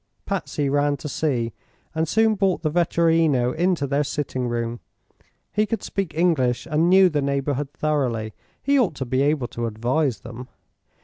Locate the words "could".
5.67-5.83